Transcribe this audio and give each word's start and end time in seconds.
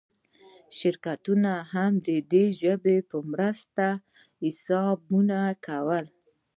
شرکتونه 0.77 1.51
هم 1.73 1.91
د 2.07 2.09
دې 2.31 2.45
ژبې 2.61 2.97
په 3.09 3.17
مرسته 3.31 3.85
حسابونه 4.41 5.39
کول. 5.65 6.05